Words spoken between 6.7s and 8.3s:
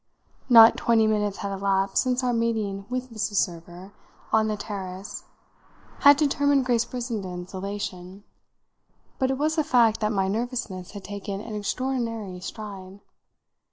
Brissenden's elation,